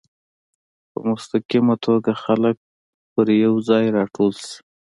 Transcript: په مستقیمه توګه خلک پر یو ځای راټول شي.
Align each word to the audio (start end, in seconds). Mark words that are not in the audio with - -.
په 0.91 0.99
مستقیمه 1.09 1.75
توګه 1.85 2.11
خلک 2.23 2.57
پر 3.11 3.27
یو 3.43 3.53
ځای 3.69 3.85
راټول 3.97 4.31
شي. 4.43 4.57